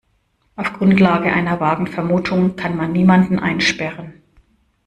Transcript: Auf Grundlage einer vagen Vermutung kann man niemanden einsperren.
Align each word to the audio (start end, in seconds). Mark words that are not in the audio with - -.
Auf 0.55 0.73
Grundlage 0.73 1.31
einer 1.31 1.59
vagen 1.59 1.85
Vermutung 1.85 2.55
kann 2.55 2.75
man 2.75 2.91
niemanden 2.91 3.37
einsperren. 3.37 4.13